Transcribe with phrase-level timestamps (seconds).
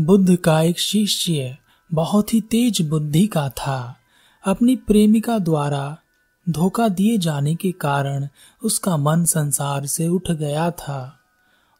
[0.00, 1.58] बुद्ध का एक शिष्य
[1.94, 3.96] बहुत ही तेज बुद्धि का था।
[4.46, 5.98] अपनी प्रेमिका द्वारा
[6.48, 8.28] धोखा दिए जाने के कारण
[8.64, 11.18] उसका मन संसार से उठ गया था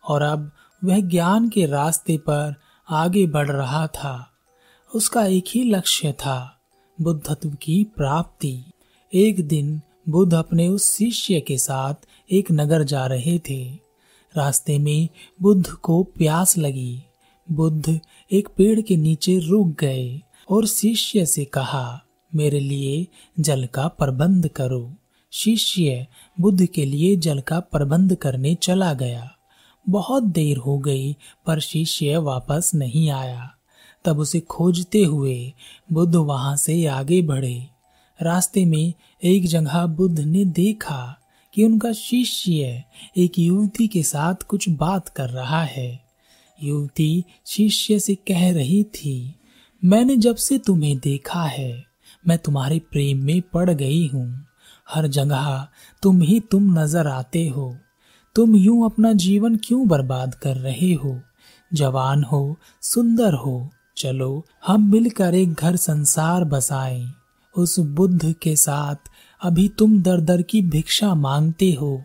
[0.08, 0.52] और अब
[0.84, 2.54] वह ज्ञान के रास्ते पर
[2.90, 4.32] आगे बढ़ रहा था।
[4.94, 6.60] उसका एक ही लक्ष्य था,
[7.00, 8.64] बुद्धत्व की प्राप्ति।
[9.14, 11.94] एक दिन बुद्ध अपने उस शिष्य के साथ
[12.32, 13.72] एक नगर जा रहे थे।
[14.36, 15.08] रास्ते में
[15.42, 17.05] बुद्ध को प्यास लगी।
[17.50, 18.00] बुद्ध
[18.32, 22.02] एक पेड़ के नीचे रुक गए और शिष्य से कहा,
[22.34, 23.06] मेरे लिए
[23.40, 24.94] जल का प्रबंध करो।
[25.32, 26.06] शिष्य
[26.40, 29.30] बुद्ध के लिए जल का प्रबंध करने चला गया।
[29.88, 33.50] बहुत देर हो गई, पर शिष्य वापस नहीं आया।
[34.04, 35.52] तब उसे खोजते हुए
[35.92, 37.66] बुद्ध वहाँ से आगे बढ़े।
[38.22, 38.92] रास्ते में
[39.24, 41.20] एक जगह बुद्ध ने देखा
[41.54, 42.84] कि उनका शिष्य
[43.16, 46.05] एक युवती के साथ कुछ बात कर रहा है।
[46.62, 49.34] युवती शिष्य से कह रही थी,
[49.84, 51.84] मैंने जब से तुम्हें देखा है,
[52.28, 54.46] मैं तुम्हारे प्रेम में पड़ गई हूँ।
[54.90, 55.68] हर जगह
[56.02, 57.76] तुम ही तुम नज़र आते हो।
[58.34, 61.20] तुम यूँ अपना जीवन क्यों बर्बाद कर रहे हो?
[61.74, 67.12] जवान हो, सुंदर हो, चलो, हम मिलकर एक घर संसार बसाएँ।
[67.56, 68.96] उस बुद्ध के साथ
[69.42, 72.02] अभी तुम दर दर की भिक्षा मांगते हो।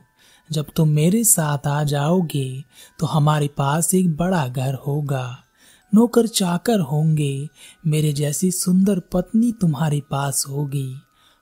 [0.51, 2.63] जब तुम मेरे साथ आ जाओगे
[2.99, 5.37] तो हमारे पास एक बड़ा घर होगा।
[5.95, 7.49] नौकर चाकर होंगे।
[7.87, 10.95] मेरे जैसी सुंदर पत्नी तुम्हारे पास होगी।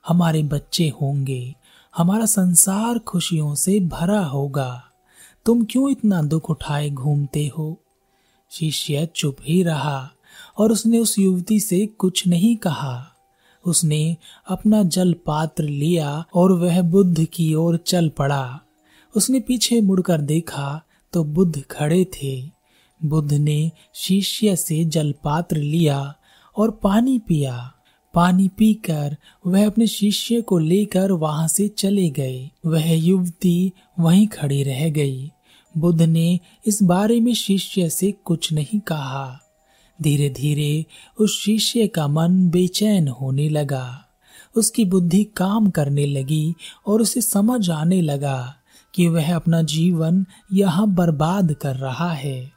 [0.08, 1.54] हमारे बच्चे होंगे।
[1.96, 4.84] हमारा संसार खुशियों से भरा होगा।
[5.46, 7.82] तुम क्यों इतना दुख उठाए घूमते हो?
[8.50, 10.10] शिष्य चुप ही रहा
[10.58, 13.06] और उसने उस युवती से कुछ नहीं कहा।
[13.66, 14.16] उसने
[14.48, 18.60] अपना जल पात्र लिया और वह बुद्ध की ओर चल पड़ा।
[19.16, 22.50] उसने पीछे मुड़कर देखा तो बुद्ध खड़े थे।
[23.04, 26.14] बुद्ध ने शिष्य से जल पात्र लिया
[26.56, 27.72] और पानी पिया।
[28.14, 29.16] पानी पीकर
[29.46, 35.30] वह अपने शिष्य को लेकर वहाँ से चले गए। वह युवती वहीं खड़ी रह गई।
[35.78, 39.40] बुद्ध ने इस बारे में शिष्य से कुछ नहीं कहा।
[40.02, 40.86] धीरे धीरे
[41.18, 44.04] उस शिष्य का मन बेचैन होने लगा।
[44.56, 46.54] उसकी बुद्धि काम करने लगी
[46.86, 48.56] और उसे समझ आने लगा।
[48.94, 52.52] कि वह अपना जीवन यहाँ बर्बाद कर रहा है।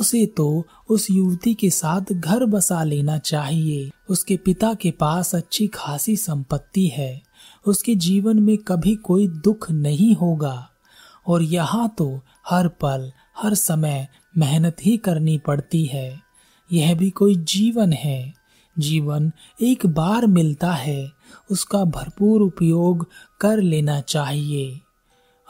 [0.00, 5.66] उसे तो उस युवती के साथ घर बसा लेना चाहिए। उसके पिता के पास अच्छी
[5.66, 7.22] खासी संपत्ति है।
[7.66, 10.70] उसके जीवन में कभी कोई दुख नहीं होगा।
[11.26, 14.08] और यहाँ तो हर पल, हर समय
[14.38, 16.20] मेहनत ही करनी पड़ती है।
[16.72, 18.34] यह भी कोई जीवन है।
[18.78, 21.10] जीवन एक बार मिलता है।
[21.50, 23.06] उसका भरपूर उपयोग
[23.40, 24.80] कर लेना चाहिए।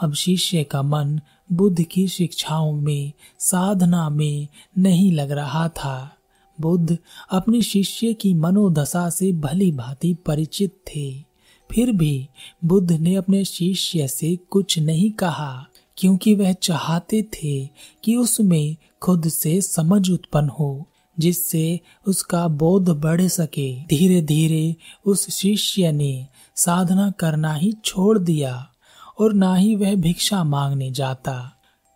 [0.03, 1.21] अब शिष्य का मन
[1.53, 6.17] बुद्ध की शिक्षाओं में, साधना में नहीं लग रहा था।
[6.61, 6.99] बुद्ध
[7.31, 11.35] अपने शिष्य की मनोदशा से भली भांति परिचित थे।
[11.71, 12.29] फिर भी
[12.65, 15.67] बुद्ध ने अपने शिष्य से कुछ नहीं कहा,
[15.97, 17.67] क्योंकि वह चाहते थे
[18.05, 20.89] कि उसमें खुद से समझ उत्पन्न हो,
[21.19, 28.71] जिससे उसका बोध बढ़ सके। धीरे धीरे उस शिष्य ने साधना करना ही छोड़ दिया।
[29.19, 31.53] और ना ही वह भिक्षा मांगने जाता।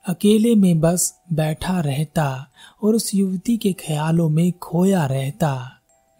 [0.06, 2.50] अकेले में बस बैठा रहता
[2.82, 5.70] और उस युवती के ख्यालों में खोया रहता।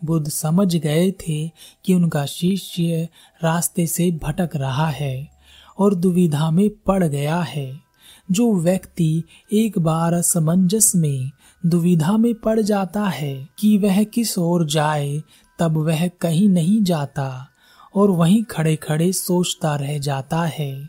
[0.05, 1.49] बुद्ध समझ गए थे
[1.85, 3.09] कि उनका शिष्य
[3.45, 5.29] रास्ते से भटक रहा है
[5.79, 7.81] और दुविधा में पड़ गया है।
[8.31, 9.23] जो व्यक्ति
[9.53, 11.31] एक बार असमंजस में
[11.67, 15.23] दुविधा में पड़ जाता है कि वह किस ओर जाए,
[15.59, 17.49] तब वह कहीं नहीं जाता।
[17.99, 20.89] और वहीं खड़े खड़े सोचता रह जाता है।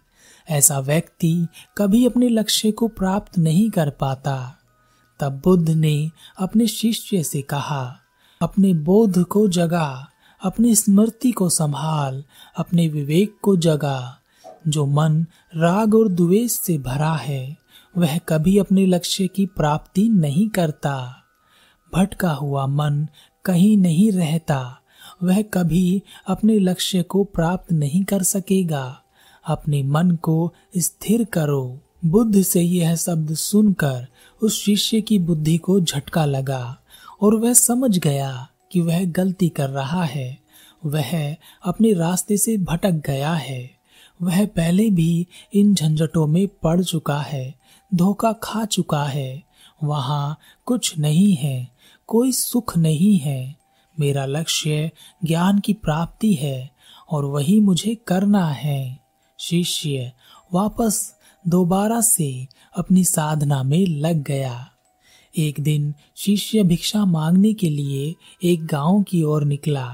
[0.49, 1.47] ऐसा व्यक्ति
[1.77, 4.55] कभी अपने लक्ष्य को प्राप्त नहीं कर पाता।
[5.19, 7.97] तब बुद्ध ने अपने शिष्य से कहा,
[8.41, 10.09] अपने बोध को जगा,
[10.43, 12.23] अपनी स्मृति को संभाल,
[12.57, 14.19] अपने विवेक को जगा।
[14.67, 15.25] जो मन
[15.55, 17.57] राग और द्वेष से भरा है,
[17.97, 21.23] वह कभी अपने लक्ष्य की प्राप्ति नहीं करता।
[21.95, 23.07] भटका हुआ मन
[23.45, 24.78] कहीं नहीं रहता।
[25.23, 29.01] वह कभी अपने लक्ष्य को प्राप्त नहीं कर सकेगा।
[29.47, 34.07] अपने मन को स्थिर करो। बुद्ध से यह शब्द सुनकर
[34.41, 36.77] उस शिष्य की बुद्धि को झटका लगा
[37.21, 40.39] और वह समझ गया कि वह गलती कर रहा है।
[40.85, 43.71] वह अपने रास्ते से भटक गया है।
[44.21, 47.55] वह पहले भी इन झंझटों में पड़ चुका है,
[47.95, 49.43] धोखा खा चुका है।
[49.83, 51.67] वहाँ कुछ नहीं है,
[52.07, 53.58] कोई सुख नहीं है।
[53.99, 54.91] मेरा लक्ष्य
[55.25, 56.69] ज्ञान की प्राप्ति है
[57.09, 58.99] और वही मुझे करना है।
[59.39, 60.11] शिष्य
[60.53, 61.15] वापस
[61.45, 62.47] दोबारा से
[62.77, 64.69] अपनी साधना में लग गया।
[65.35, 69.87] एक दिन शिष्य भिक्षा मांगने के लिए एक गाँव की ओर निकला।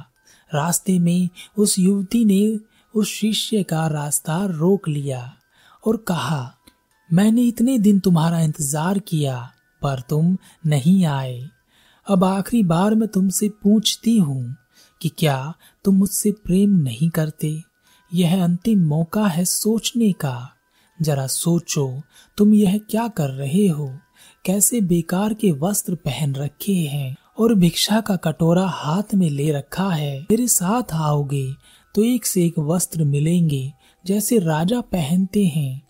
[0.51, 2.57] रास्ते में उस युवती ने
[2.93, 5.33] उस शिष्य का रास्ता रोक लिया
[5.87, 6.53] और कहा,
[7.09, 11.49] मैंने इतने दिन तुम्हारा इंतज़ार किया, पर तुम नहीं आए।
[12.07, 14.55] अब आखिरी बार मैं तुमसे पूछती हूँ
[15.01, 15.53] कि क्या
[15.83, 17.61] तुम मुझसे प्रेम नहीं करते?
[18.13, 20.49] यह अंतिम मौका है सोचने का।
[21.01, 22.01] जरा सोचो,
[22.37, 23.97] तुम यह क्या कर रहे हो?
[24.45, 27.15] कैसे बेकार के वस्त्र पहन रखे हैं?
[27.39, 31.53] और भिक्षा का कटोरा हाथ में ले रखा है। मेरे साथ आओगे
[31.95, 33.73] तो एक से एक वस्त्र मिलेंगे,
[34.05, 35.81] जैसे राजा पहनते हैं।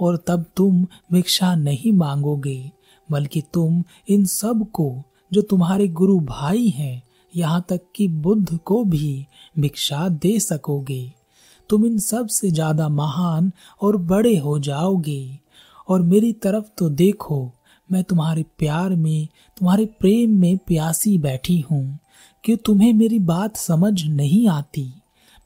[0.00, 2.70] और तब तुम भिक्षा नहीं मांगोगे,
[3.10, 5.02] बल्कि तुम इन सबको
[5.32, 7.02] जो तुम्हारे गुरु भाई हैं,
[7.36, 9.26] यहाँ तक कि बुद्ध को भी
[9.58, 11.12] भिक्षा दे सकोगे।
[11.68, 13.52] तुम इन सबसे ज़्यादा महान
[13.82, 15.38] और बड़े हो जाओगे।
[15.88, 17.52] और मेरी तरफ़ तो देखो,
[17.92, 21.98] मैं तुम्हारे प्यार में, तुम्हारे प्रेम में प्यासी बैठी हूँ,
[22.44, 24.92] कि तुम्हें मेरी बात समझ नहीं आती।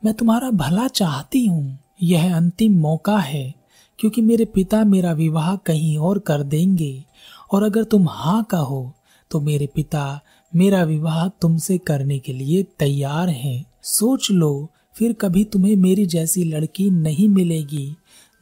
[0.04, 3.54] मैं तुम्हारा भला चाहती हूँ, यह अंतिम मौका है,
[3.98, 7.04] क्योंकि मेरे पिता मेरा विवाह कहीं और कर देंगे।
[7.52, 8.92] और अगर तुम हाँ कहो
[9.30, 10.20] तो मेरे पिता
[10.52, 16.44] मेरा विवाह तुमसे करने के लिए तैयार हैं। सोच लो, फिर कभी तुम्हें मेरी जैसी
[16.44, 17.96] लड़की नहीं मिलेगी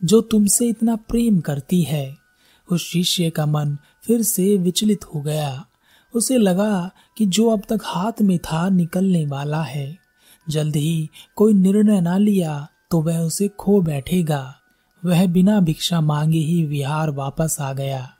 [0.04, 2.16] जो तुमसे इतना प्रेम करती है।
[2.68, 5.64] उस शिष्य का मन फिर से विचलित हो गया।
[6.14, 9.96] उसे लगा कि जो अब तक हाथ में था निकलने वाला है।
[10.48, 14.54] जल्द ही कोई निर्णय ना लिया तो वह उसे खो बैठेगा।
[15.04, 18.10] वह बिना भिक्षा मांगे ही विहार वापस आ गया।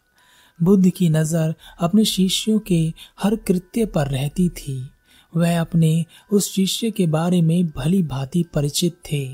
[0.62, 2.92] बुद्ध की नज़र अपने शिष्यों के
[3.22, 4.90] हर कृत्य पर रहती थी।
[5.36, 9.24] वह अपने उस शिष्य के बारे में भली भांति परिचित थे।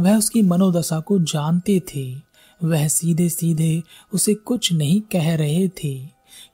[0.00, 2.10] वह उसकी मनोदशा को जानते थे।
[2.60, 3.82] वह सीधे सीधे
[4.12, 5.94] उसे कुछ नहीं कह रहे थे,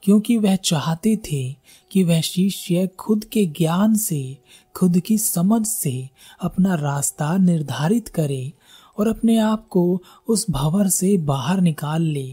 [0.02, 1.56] क्योंकि वह चाहते थे
[1.90, 4.36] कि वह शिष्य खुद के ज्ञान से,
[4.74, 6.08] खुद की समझ से
[6.40, 8.52] अपना रास्ता निर्धारित करे
[8.98, 12.30] और अपने आप को उस भवर से बाहर निकाल ले।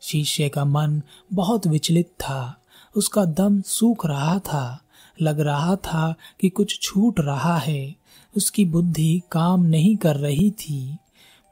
[0.00, 1.02] शिष्य का मन
[1.32, 2.56] बहुत विचलित था।
[2.96, 4.82] उसका दम सूख रहा था।
[5.22, 7.94] लग रहा था कि कुछ छूट रहा है।
[8.36, 10.96] उसकी बुद्धि काम नहीं कर रही थी।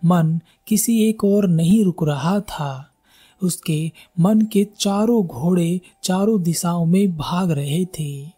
[0.04, 2.90] मन किसी एक और नहीं रुक रहा था।
[3.42, 8.30] उसके मन के चारों घोड़े चारों दिशाओं में भाग रहे थे।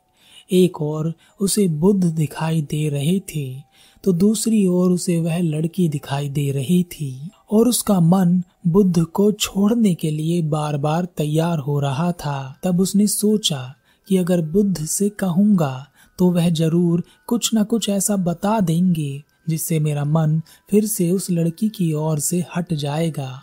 [0.53, 3.63] एक और उसे बुद्ध दिखाई दे रहे थे।
[4.05, 9.31] तो दूसरी ओर उसे वह लड़की दिखाई दे रही थी। और उसका मन बुद्ध को
[9.33, 13.63] छोड़ने के लिए बार बार तैयार हो रहा था। तब उसने सोचा
[14.09, 15.87] कि अगर बुद्ध से कहूँगा
[16.19, 21.31] तो वह ज़रूर कुछ न कुछ ऐसा बता देंगे, जिससे मेरा मन फिर से उस
[21.31, 23.43] लड़की की ओर से हट जाएगा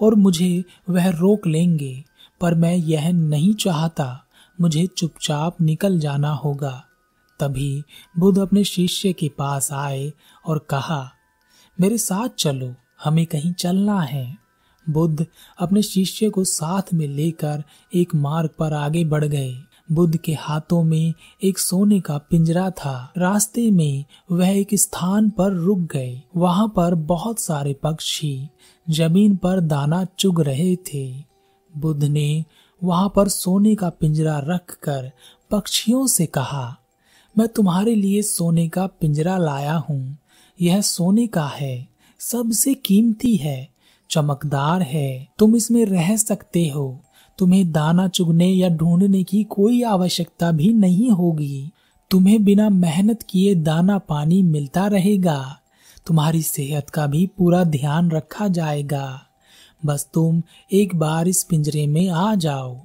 [0.00, 2.04] और मुझे वह रोक लेंगे।
[2.40, 4.24] पर मैं यह नहीं चाहता,
[4.58, 6.82] मुझे चुपचाप निकल जाना होगा।
[7.40, 7.82] तभी
[8.14, 10.12] बुद्ध अपने शिष्य के पास आए
[10.44, 11.10] और कहा,
[11.78, 14.36] मेरे साथ चलो हमें कहीं चलना है।
[14.86, 15.26] बुद्ध
[15.58, 17.62] अपने शिष्य को साथ में लेकर
[17.94, 19.54] एक मार्ग पर आगे बढ़ गए।
[19.92, 25.52] बुद्ध के हाथों में एक सोने का पिंजरा था। रास्ते में वह एक स्थान पर
[25.52, 28.48] रुक गए। वहाँ पर बहुत सारे पक्षी
[28.90, 31.24] ज़मीन पर दाना चुग रहे थे।
[31.76, 32.44] बुद्ध ने
[32.82, 35.10] वहाँ पर सोने का पिंजरा रखकर
[35.50, 36.76] पक्षियों से कहा,
[37.38, 40.18] मैं तुम्हारे लिए सोने का पिंजरा लाया हूँ।
[40.60, 41.91] यह सोने का है।
[42.30, 43.68] सबसे कीमती है,
[44.10, 47.00] चमकदार है। तुम इसमें रह सकते हो।
[47.38, 51.70] तुम्हें दाना चुगने या ढूँढने की कोई आवश्यकता भी नहीं होगी।
[52.10, 55.58] तुम्हें बिना मेहनत किए दाना पानी मिलता रहेगा।
[56.06, 59.22] तुम्हारी सेहत का भी पूरा ध्यान रखा जाएगा।
[59.86, 62.80] बस तुम एक बार इस पिंजरे में आ जाओ।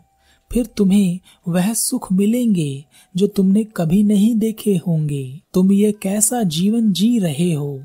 [0.52, 6.92] फिर तुम्हें वह सुख मिलेंगे जो तुमने कभी नहीं देखे होंगे। तुम ये कैसा जीवन
[6.92, 7.84] जी रहे हो?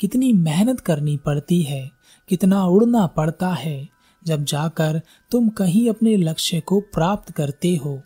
[0.00, 1.90] कितनी मेहनत करनी पड़ती है,
[2.28, 3.88] कितना उड़ना पड़ता है,
[4.24, 8.02] जब जाकर तुम कहीं अपने लक्ष्य को प्राप्त करते हो।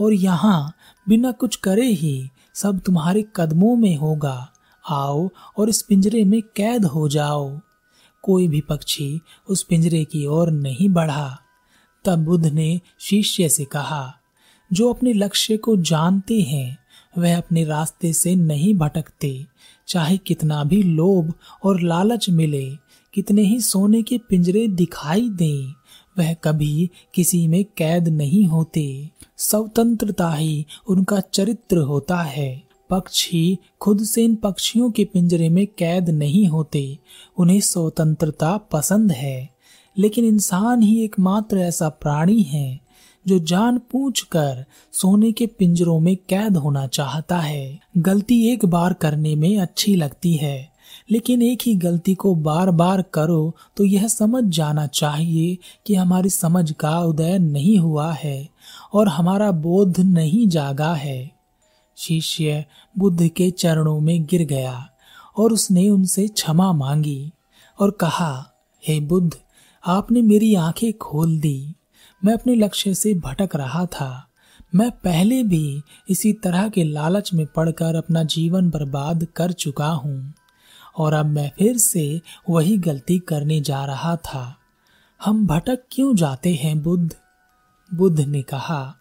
[0.00, 0.74] और यहाँ
[1.08, 4.52] बिना कुछ करे ही सब तुम्हारे कदमों में होगा।
[4.90, 7.60] आओ और इस पिंजरे में कैद हो जाओ।
[8.22, 11.38] कोई भी पक्षी उस पिंजरे की ओर नहीं बढ़ा।
[12.04, 14.14] तब बुद्ध ने शिष्य से कहा,
[14.72, 16.79] जो अपने लक्ष्य को जानते हैं
[17.18, 19.46] वह अपने रास्ते से नहीं भटकते।
[19.88, 22.70] चाहे कितना भी लोभ और लालच मिले,
[23.14, 25.72] कितने ही सोने के पिंजरे दिखाई दें,
[26.18, 34.02] वह कभी किसी में कैद नहीं होते। स्वतंत्रता ही उनका चरित्र होता है। पक्षी खुद
[34.02, 36.98] से इन पक्षियों के पिंजरे में कैद नहीं होते,
[37.38, 39.50] उन्हें स्वतंत्रता पसंद है।
[39.98, 42.80] लेकिन इंसान ही एकमात्र ऐसा प्राणी है
[43.26, 48.92] जो जान पूछ कर सोने के पिंजरों में कैद होना चाहता है। गलती एक बार
[48.92, 50.70] करने में अच्छी लगती है,
[51.10, 56.30] लेकिन एक ही गलती को बार बार करो तो यह समझ जाना चाहिए कि हमारी
[56.30, 58.48] समझ का उदय नहीं हुआ है
[58.92, 61.30] और हमारा बोध नहीं जागा है।
[61.96, 64.88] शिष्य बुद्ध के चरणों में गिर गया
[65.36, 67.32] और उसने उनसे क्षमा मांगी
[67.78, 68.46] और कहा,
[68.84, 69.32] हे बुद्ध,
[69.84, 71.74] आपने मेरी आँखें खोल दी।
[72.22, 74.26] मैं अपने लक्ष्य से भटक रहा था।
[74.74, 80.32] मैं पहले भी इसी तरह के लालच में पड़कर अपना जीवन बर्बाद कर चुका हूँ,
[80.96, 84.54] और अब मैं फिर से वही गलती करने जा रहा था।
[85.20, 87.14] हम भटक क्यों जाते हैं, बुद्ध?
[87.90, 88.94] बुद्ध ने कहा,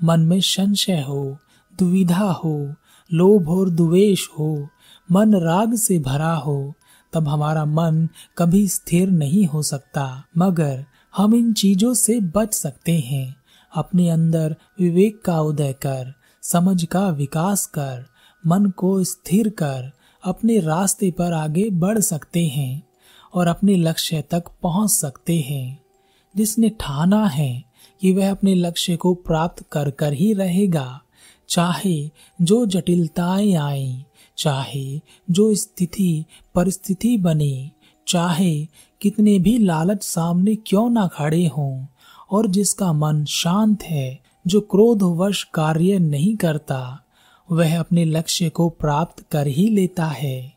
[0.00, 1.36] मन में संशय हो,
[1.78, 2.74] दुविधा हो,
[3.10, 4.68] लोभ और द्वेष हो,
[5.08, 6.74] मन राग से भरा हो,
[7.12, 10.84] तब हमारा मन कभी स्थिर नहीं हो सकता। मगर
[11.16, 13.36] हम इन चीज़ों से बच सकते हैं।
[13.74, 18.06] अपने अंदर विवेक का उदय कर, समझ का विकास कर,
[18.46, 19.90] मन को स्थिर कर,
[20.24, 22.82] अपने रास्ते पर आगे बढ़ सकते हैं
[23.34, 25.82] और अपने लक्ष्य तक पहुँच सकते हैं।
[26.36, 27.64] जिसने ठाना है
[28.00, 31.00] कि वह अपने लक्ष्य को प्राप्त कर कर ही रहेगा।
[31.48, 32.10] चाहे
[32.42, 34.04] जो जटिलताएँ आए
[34.38, 37.70] चाहे जो स्थिति, परिस्थिति बने,
[38.08, 38.66] चाहे
[39.04, 41.86] कितने भी लालच सामने क्यों ना खड़े हों,
[42.30, 47.00] और जिसका मन शांत है, जो क्रोधवश कार्य नहीं करता,
[47.50, 50.52] वह अपने लक्ष्य को प्राप्त कर ही लेता है,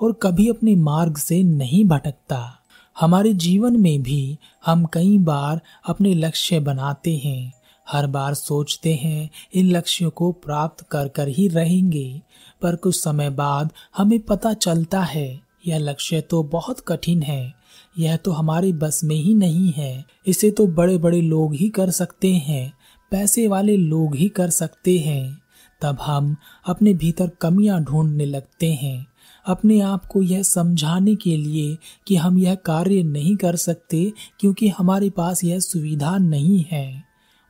[0.00, 2.60] और कभी अपने मार्ग से नहीं भटकता।
[3.00, 7.52] हमारे जीवन में भी हम कई बार अपने लक्ष्य बनाते हैं,
[7.88, 12.22] हर बार सोचते हैं, इन लक्ष्यों को प्राप्त कर कर ही रहेंगे,
[12.62, 17.59] पर कुछ समय बाद हमें पता चलता है, यह लक्ष्य तो बहुत कठिन है
[17.98, 21.90] यह तो हमारी बस में ही नहीं है। इसे तो बड़े बड़े लोग ही कर
[21.90, 22.72] सकते हैं।
[23.10, 25.42] पैसे वाले लोग ही कर सकते हैं।
[25.82, 29.06] तब हम अपने भीतर कमियाँ ढूँढने लगते हैं।
[29.46, 34.68] अपने आप को यह समझाने के लिए कि हम यह कार्य नहीं कर सकते क्योंकि
[34.68, 37.04] हमारे पास यह सुविधा नहीं है।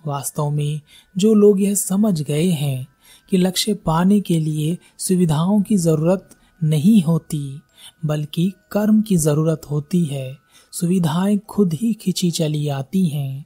[0.07, 0.81] वास्तव में
[1.19, 2.87] जो लोग यह समझ गए हैं
[3.31, 6.29] कि लक्ष्य पाने के लिए सुविधाओं की ज़रूरत
[6.65, 7.61] नहीं होती
[8.05, 10.37] बल्कि कर्म की ज़रूरत होती है,
[10.73, 13.45] सुविधाएँ खुद ही खिंची चली आती हैं।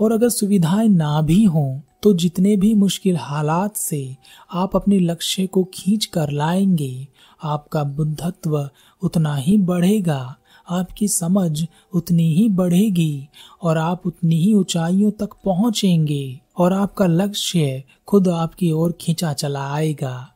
[0.00, 4.16] और अगर सुविधाएँ ना भी हों तो जितने भी मुश्किल हालात से
[4.52, 7.08] आप अपने लक्ष्य को खींच कर लाएँगे,
[7.42, 8.70] आपका बुद्धत्व
[9.02, 10.36] उतना ही बढ़ेगा,
[10.68, 13.28] आपकी समझ उतनी ही बढ़ेगी,
[13.62, 19.72] और आप उतनी ही ऊंचाइयों तक पहुँचेंगे, और आपका लक्ष्य खुद आपकी ओर खींचा चला
[19.72, 20.30] आएगा।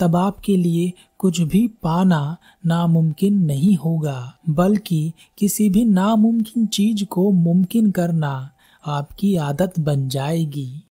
[0.00, 2.36] तब आपके लिए कुछ भी पाना
[2.66, 8.50] नामुमकिन नहीं होगा, बल्कि किसी भी नामुमकिन चीज़ को मुमकिन करना
[8.86, 10.82] आपकी आदत बन जाएगी।